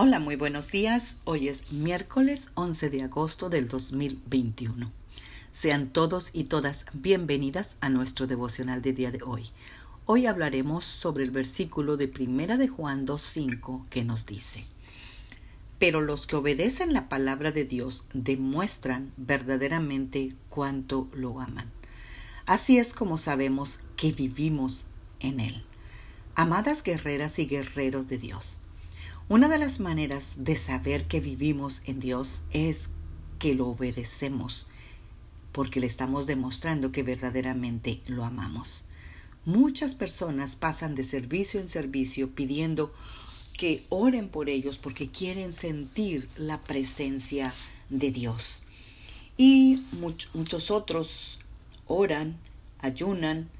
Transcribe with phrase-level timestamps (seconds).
[0.00, 1.16] Hola, muy buenos días.
[1.24, 4.92] Hoy es miércoles 11 de agosto del 2021.
[5.52, 9.50] Sean todos y todas bienvenidas a nuestro devocional de día de hoy.
[10.06, 14.66] Hoy hablaremos sobre el versículo de Primera de Juan 2.5 que nos dice,
[15.80, 21.72] Pero los que obedecen la palabra de Dios demuestran verdaderamente cuánto lo aman.
[22.46, 24.86] Así es como sabemos que vivimos
[25.18, 25.64] en Él.
[26.36, 28.60] Amadas guerreras y guerreros de Dios,
[29.28, 32.88] una de las maneras de saber que vivimos en Dios es
[33.38, 34.66] que lo obedecemos,
[35.52, 38.84] porque le estamos demostrando que verdaderamente lo amamos.
[39.44, 42.92] Muchas personas pasan de servicio en servicio pidiendo
[43.58, 47.52] que oren por ellos porque quieren sentir la presencia
[47.90, 48.62] de Dios.
[49.36, 49.82] Y
[50.32, 51.38] muchos otros
[51.86, 52.38] oran,
[52.78, 53.50] ayunan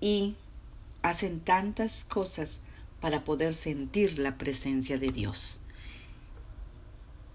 [0.00, 0.34] y
[1.00, 2.60] hacen tantas cosas
[3.04, 5.60] para poder sentir la presencia de Dios.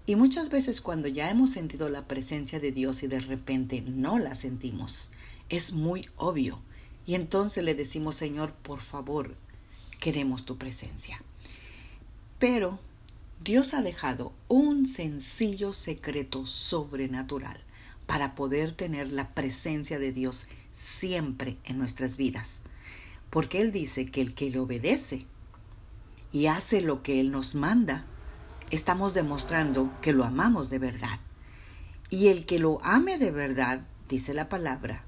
[0.04, 4.18] Y muchas veces cuando ya hemos sentido la presencia de Dios y de repente no
[4.18, 5.10] la sentimos,
[5.48, 6.60] es muy obvio.
[7.06, 9.36] Y entonces le decimos, Señor, por favor,
[10.00, 11.22] queremos tu presencia.
[12.40, 12.80] Pero
[13.40, 17.58] Dios ha dejado un sencillo secreto sobrenatural
[18.06, 22.60] para poder tener la presencia de Dios siempre en nuestras vidas.
[23.30, 25.26] Porque Él dice que el que le obedece
[26.32, 28.04] y hace lo que Él nos manda,
[28.70, 31.18] estamos demostrando que lo amamos de verdad.
[32.08, 35.04] Y el que lo ame de verdad, dice la palabra,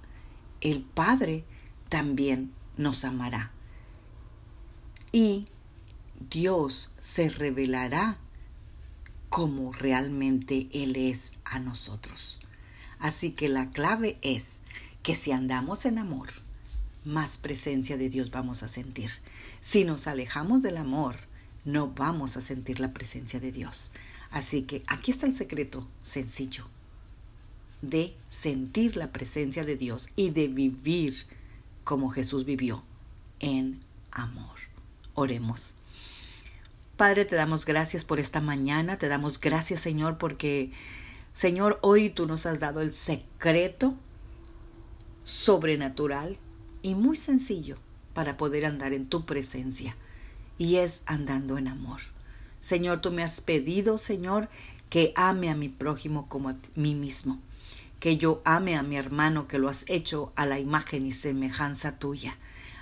[0.60, 1.44] el Padre
[1.88, 3.52] también nos amará.
[5.10, 5.48] Y
[6.30, 8.18] Dios se revelará
[9.28, 12.38] como realmente Él es a nosotros.
[12.98, 14.60] Así que la clave es
[15.02, 16.28] que si andamos en amor,
[17.04, 19.10] más presencia de Dios vamos a sentir.
[19.60, 21.16] Si nos alejamos del amor,
[21.64, 23.92] no vamos a sentir la presencia de Dios.
[24.30, 26.66] Así que aquí está el secreto sencillo
[27.82, 31.14] de sentir la presencia de Dios y de vivir
[31.84, 32.84] como Jesús vivió
[33.40, 33.80] en
[34.12, 34.56] amor.
[35.14, 35.74] Oremos.
[36.96, 40.70] Padre, te damos gracias por esta mañana, te damos gracias Señor porque
[41.34, 43.96] Señor, hoy tú nos has dado el secreto
[45.24, 46.38] sobrenatural
[46.82, 47.76] y muy sencillo
[48.14, 49.96] para poder andar en tu presencia
[50.58, 52.00] y es andando en amor.
[52.60, 54.48] Señor, tú me has pedido, Señor,
[54.90, 57.40] que ame a mi prójimo como a mí mismo,
[57.98, 61.98] que yo ame a mi hermano que lo has hecho a la imagen y semejanza
[61.98, 62.36] tuya.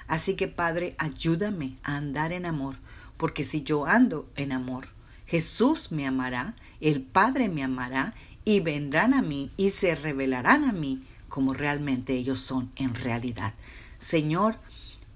[0.08, 2.76] Así que, Padre, ayúdame a andar en amor,
[3.16, 4.88] porque si yo ando en amor,
[5.26, 10.72] Jesús me amará, el Padre me amará, y vendrán a mí y se revelarán a
[10.72, 13.54] mí como realmente ellos son en realidad.
[14.00, 14.56] Señor,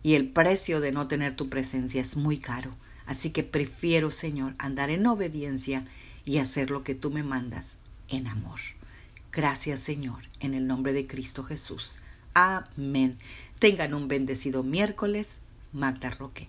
[0.03, 2.71] y el precio de no tener tu presencia es muy caro.
[3.07, 5.87] Así que prefiero, Señor, andar en obediencia
[6.25, 7.77] y hacer lo que tú me mandas
[8.09, 8.61] en amor.
[9.33, 11.97] Gracias, Señor, en el nombre de Cristo Jesús.
[12.35, 13.17] Amén.
[13.59, 15.41] Tengan un bendecido miércoles.
[15.73, 16.49] Magda Roque.